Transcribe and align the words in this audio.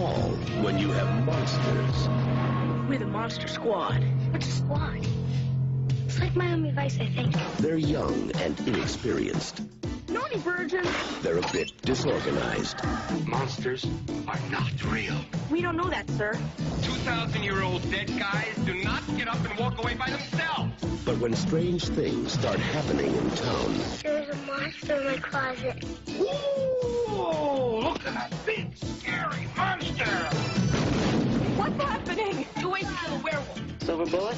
who 0.00 0.06
call 0.06 0.30
when 0.62 0.78
you 0.78 0.88
have 0.90 1.24
monsters? 1.24 2.08
We're 2.88 2.98
the 2.98 3.06
Monster 3.06 3.48
Squad. 3.48 4.02
What's 4.30 4.46
a 4.46 4.50
squad? 4.50 5.06
It's 6.06 6.18
like 6.18 6.34
Miami 6.34 6.70
Vice, 6.72 6.98
I 6.98 7.06
think. 7.06 7.34
They're 7.58 7.76
young 7.76 8.32
and 8.36 8.58
inexperienced. 8.66 9.62
Naughty 10.08 10.38
virgin. 10.38 10.84
They're 11.22 11.38
a 11.38 11.52
bit 11.52 11.72
disorganized. 11.82 12.78
Monsters 13.26 13.86
are 14.26 14.40
not 14.50 14.84
real. 14.86 15.14
We 15.50 15.60
don't 15.60 15.76
know 15.76 15.88
that, 15.88 16.08
sir. 16.10 16.32
2,000 16.82 17.42
year 17.42 17.62
old 17.62 17.88
dead 17.90 18.08
guys 18.18 18.56
do 18.64 18.74
not 18.74 19.02
get 19.16 19.28
up 19.28 19.38
and 19.48 19.58
walk 19.58 19.78
away 19.78 19.94
by 19.94 20.10
themselves. 20.10 20.72
But 21.04 21.18
when 21.18 21.34
strange 21.34 21.88
things 21.88 22.32
start 22.32 22.58
happening 22.58 23.14
in 23.14 23.30
town, 23.30 23.74
There's 24.02 24.19
a 24.19 24.19
monster 24.70 24.94
in 24.94 25.04
my 25.04 25.16
closet. 25.18 25.84
Ooh, 26.20 27.80
look 27.82 28.06
at 28.06 28.14
that 28.14 28.32
big, 28.46 28.76
scary 28.76 29.48
monster. 29.56 30.04
What's 31.56 31.82
happening? 31.82 32.46
You 32.58 32.68
wait 32.70 32.86
till 33.02 33.14
a 33.14 33.18
werewolf. 33.18 33.60
Silver 33.82 34.06
bullet? 34.06 34.36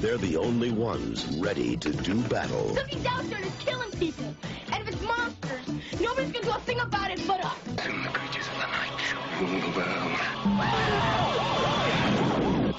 they're 0.00 0.18
the 0.18 0.36
only 0.36 0.72
ones 0.72 1.26
ready 1.38 1.76
to 1.76 1.90
do 1.92 2.20
battle. 2.22 2.74
Something's 2.74 3.06
out 3.06 3.24
there 3.30 3.40
that's 3.40 3.64
killing 3.64 3.90
people. 3.92 4.34
And 4.72 4.82
if 4.82 4.94
it's 4.94 5.02
monsters, 5.02 5.68
nobody's 6.00 6.32
gonna 6.32 6.44
do 6.44 6.50
a 6.50 6.60
thing 6.60 6.80
about 6.80 7.12
it 7.12 7.24
but 7.26 7.44
us. 7.44 7.54
Soon 7.84 8.02
the 8.02 8.08
creatures 8.08 8.46
of 8.48 8.54
the 8.54 8.66
night 8.66 8.98
shall 8.98 9.22
rule 9.40 9.60
the 9.60 9.70
world. 9.78 10.18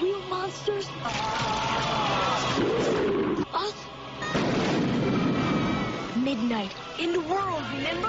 Real 0.02 0.20
monsters? 0.28 0.86
Midnight. 6.24 6.72
In 6.98 7.12
the 7.12 7.20
world, 7.20 7.62
remember? 7.76 8.08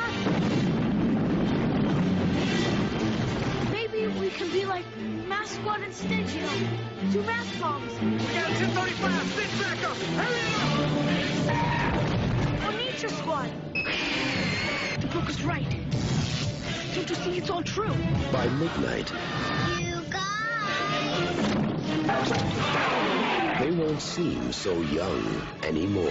Maybe 3.74 4.08
we 4.08 4.30
can 4.30 4.50
be 4.52 4.64
like 4.64 4.86
Mass 5.28 5.50
Squad 5.50 5.82
instead, 5.82 6.30
you 6.30 6.40
know? 6.40 6.54
Two 7.12 7.24
mass 7.24 7.46
bombs. 7.60 7.92
We 8.00 8.12
Got 8.12 8.52
1035, 8.52 9.28
sit 9.34 9.52
back 9.60 9.84
up. 9.84 9.98
Hurry 10.16 10.44
Or 12.66 12.72
Nature 12.78 13.10
Squad. 13.10 13.50
The 15.02 15.08
book 15.08 15.30
is 15.30 15.44
right. 15.44 15.70
Don't 16.96 17.10
you 17.10 17.16
see 17.16 17.38
it's 17.38 17.50
all 17.50 17.64
true? 17.64 17.94
By 18.32 18.48
midnight, 18.48 19.12
You 19.78 20.02
guys! 20.10 20.26
They 23.66 23.72
won't 23.72 24.00
seem 24.00 24.52
so 24.52 24.80
young 24.82 25.42
anymore. 25.64 26.06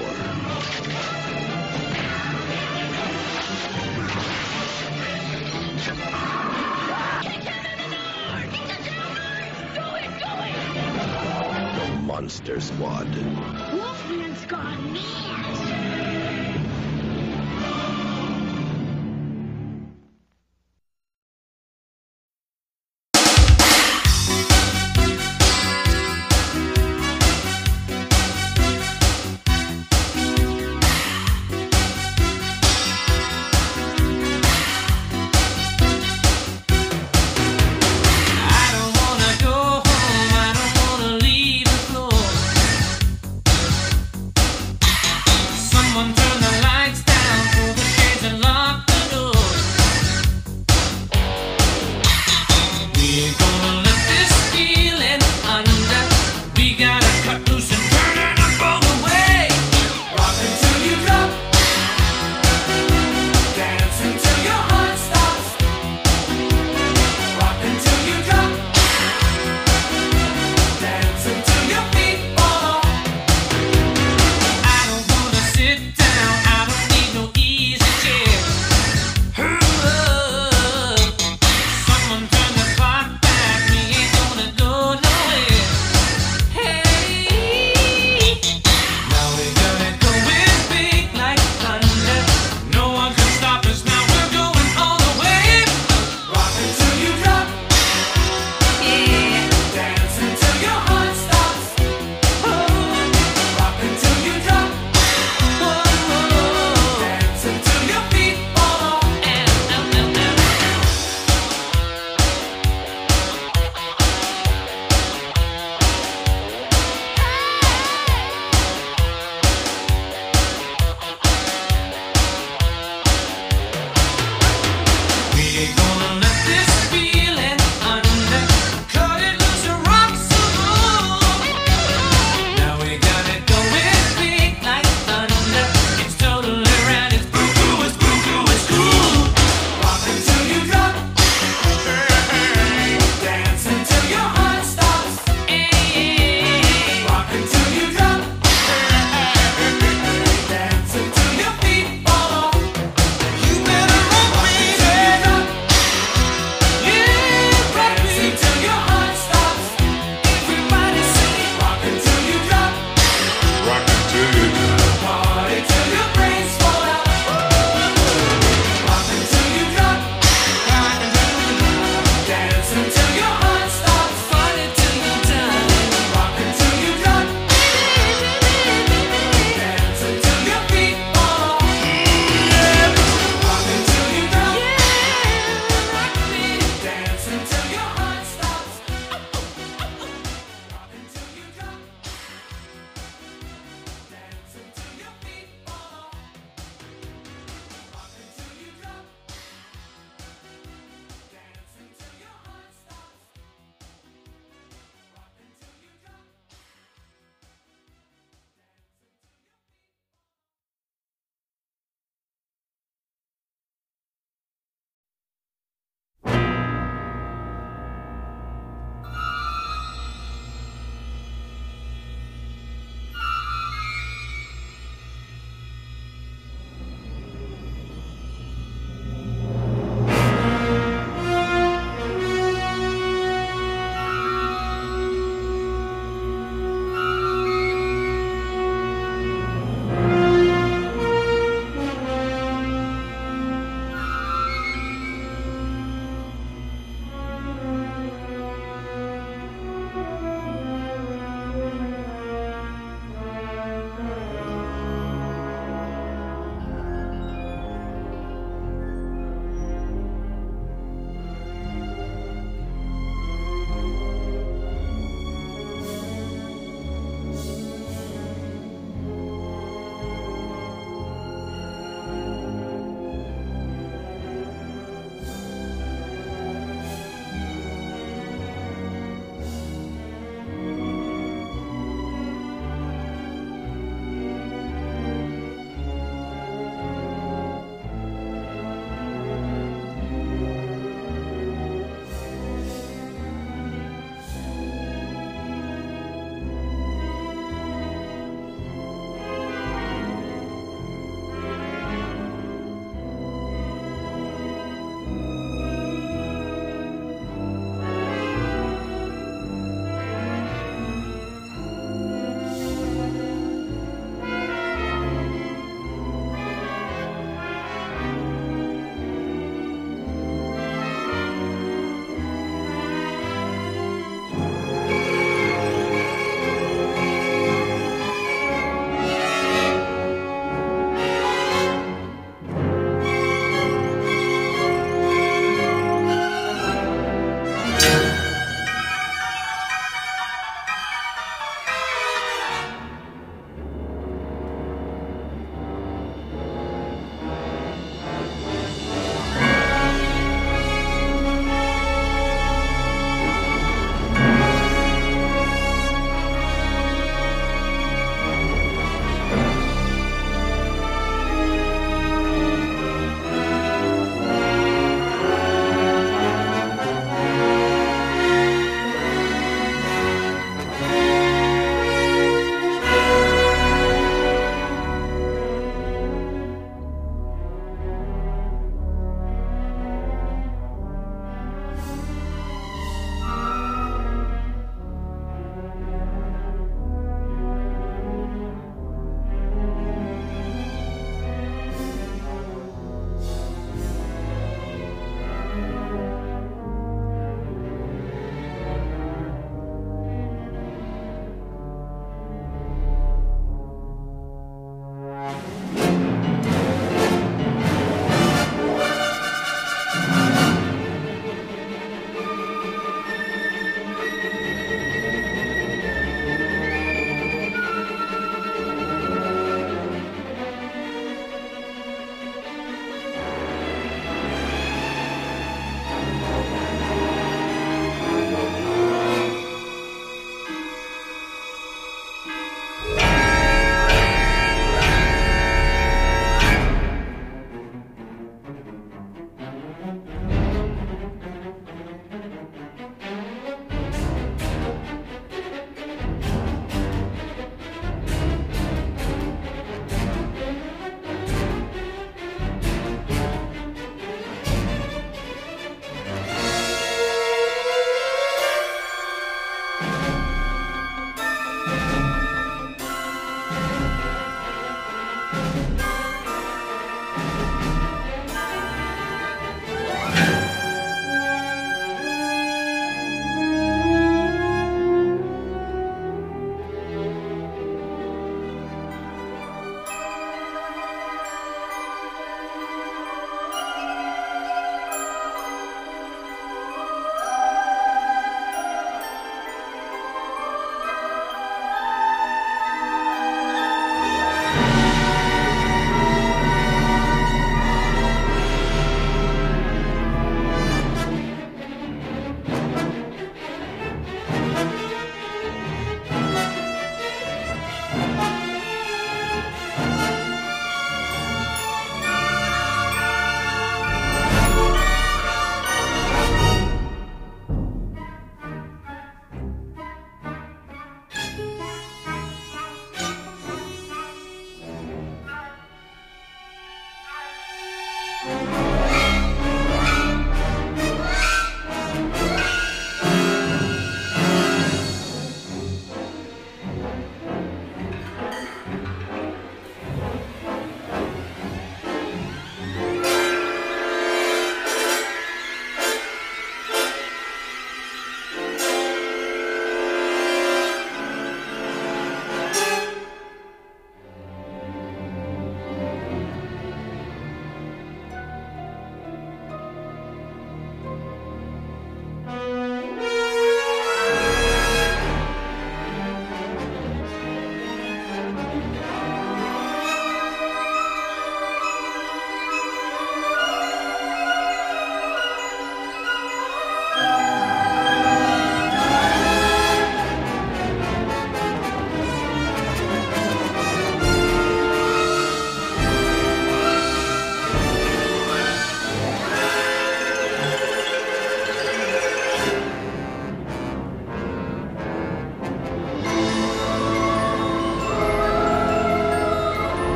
The 11.77 12.01
Monster 12.03 12.61
Squad. 12.61 13.07
Wolfman 13.73 14.35
Squad. 14.35 14.79
I 14.99 15.44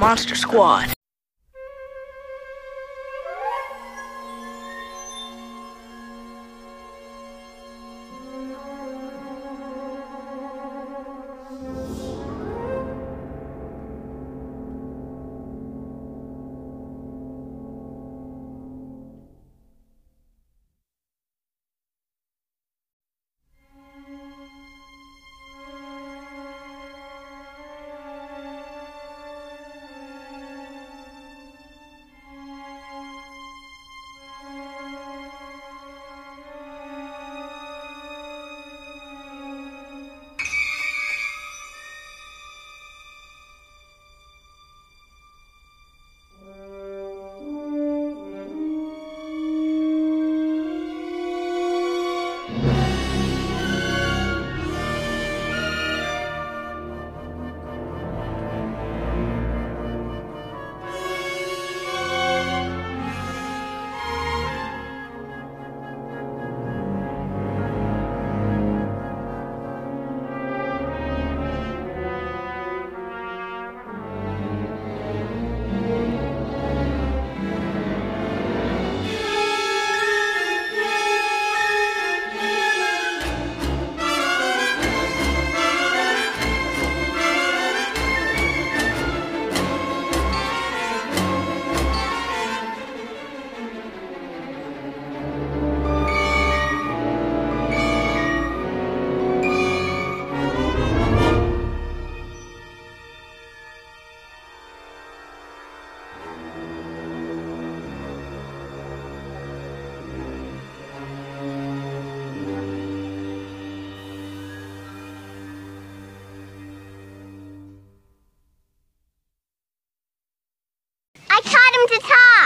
Monster 0.00 0.34
Squad. 0.34 0.99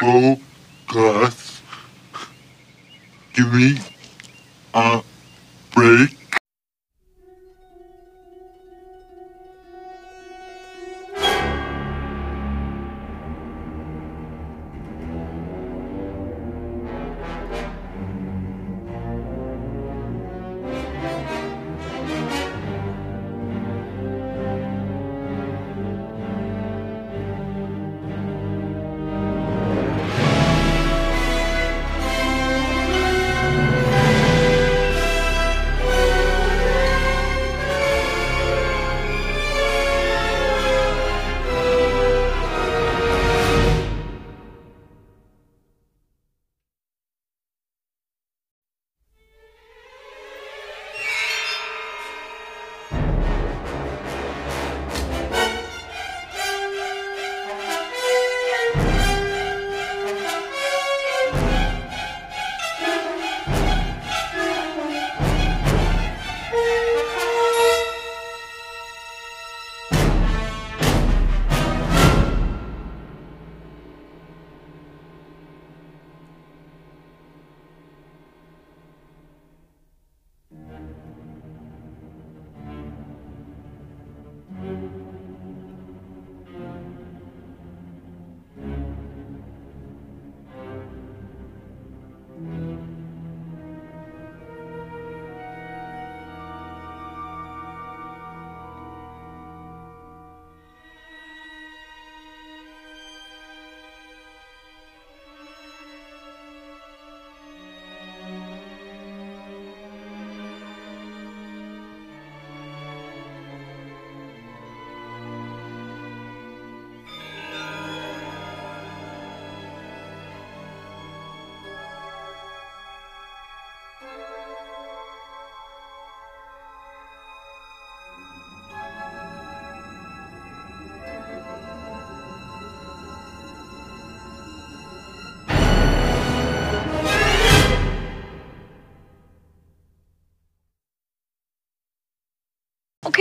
Oh, 0.07 0.39
Gus. 0.89 1.63
Give 3.33 3.51
me 3.55 3.79
a 4.75 5.03
break. 5.73 6.24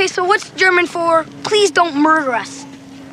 Okay, 0.03 0.11
so 0.11 0.25
what's 0.25 0.49
German 0.57 0.85
for 0.85 1.23
please 1.43 1.71
don't 1.71 1.95
murder 1.95 2.33
us? 2.35 2.65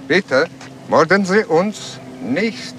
Bitte, 0.09 0.48
morden 0.88 1.24
Sie 1.24 1.44
uns 1.44 2.00
nicht. 2.20 2.74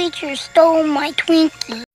Creature 0.00 0.34
stole 0.34 0.82
my 0.82 1.12
Twinkie. 1.12 1.89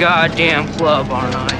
Goddamn 0.00 0.66
club, 0.78 1.10
aren't 1.10 1.36
I? 1.36 1.59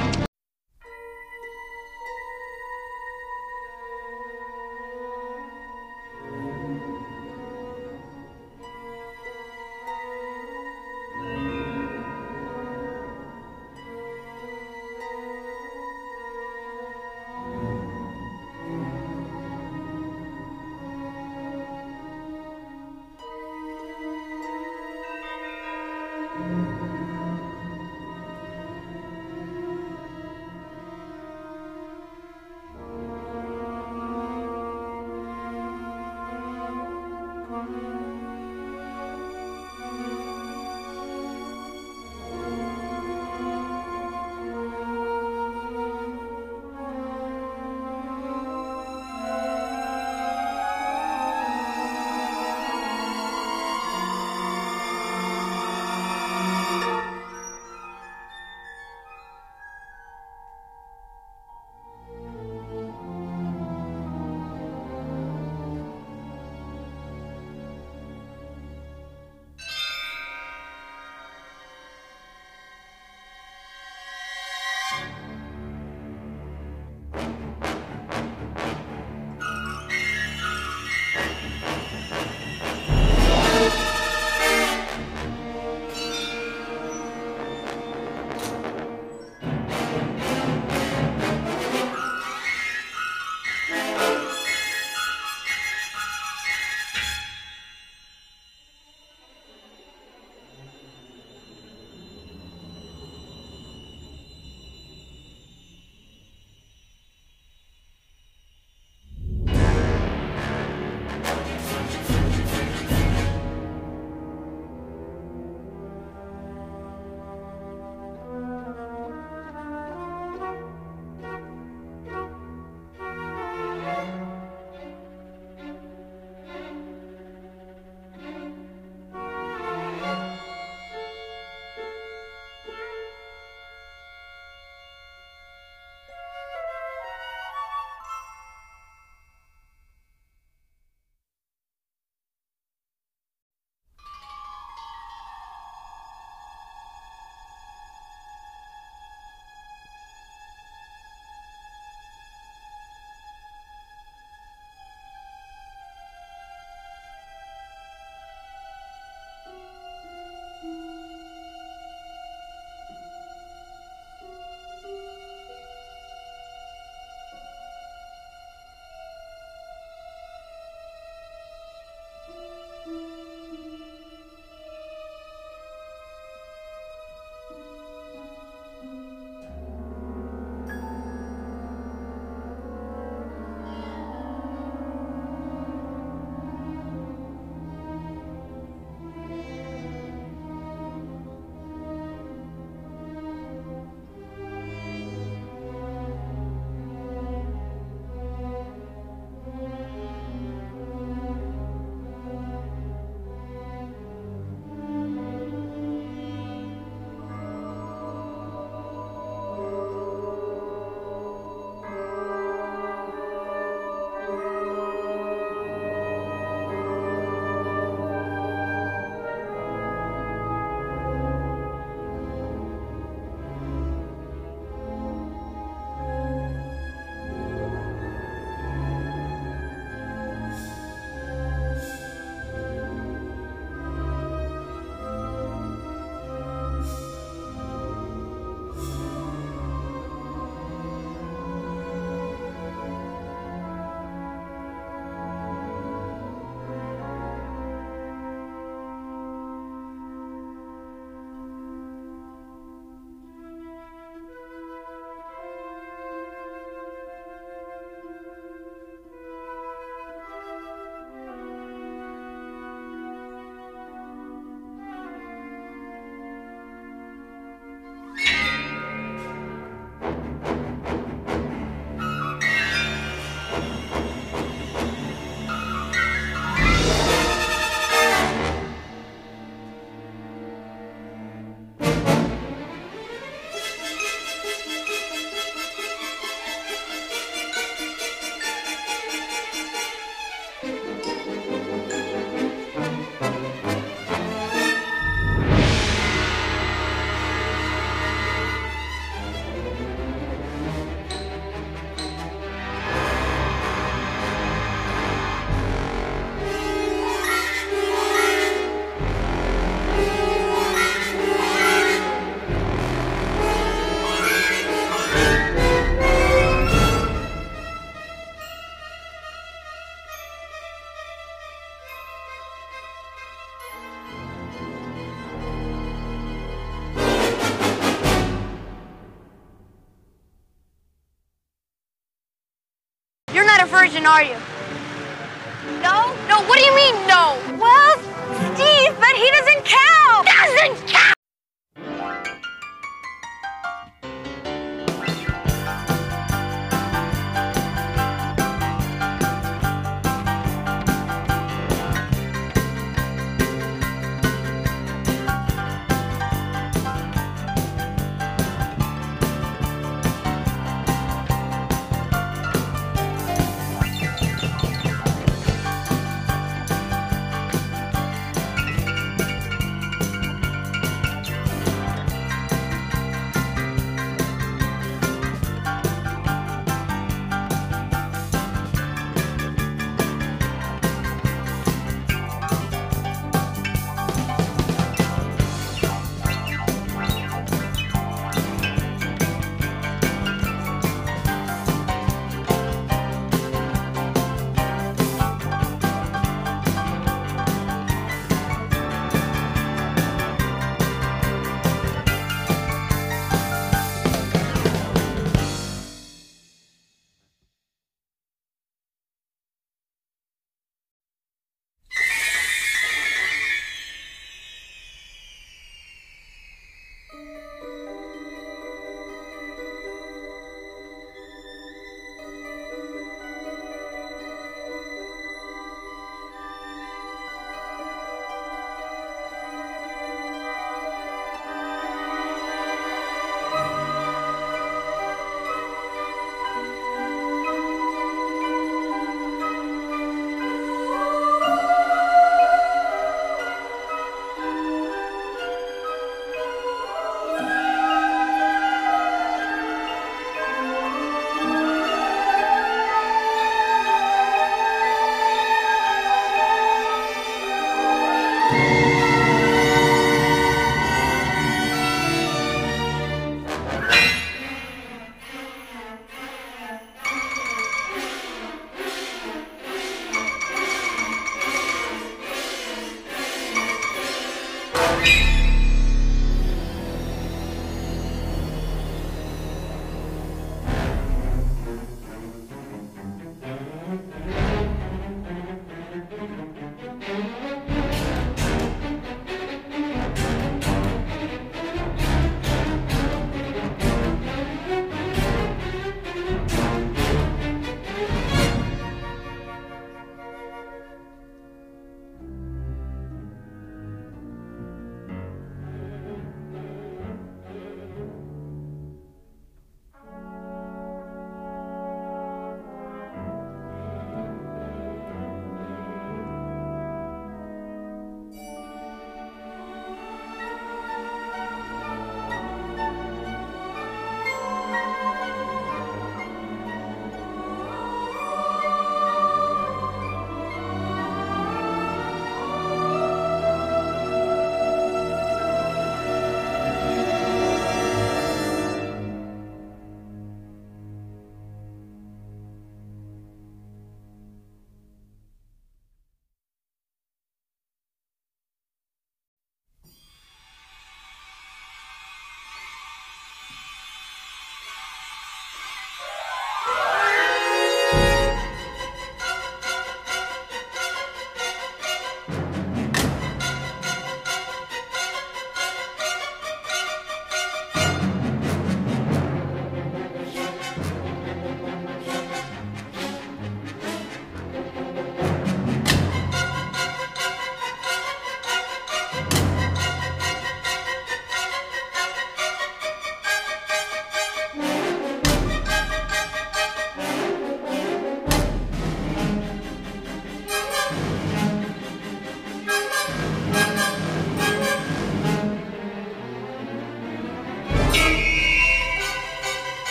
Virgin, 333.91 334.05
are 334.05 334.23
you? 334.23 334.50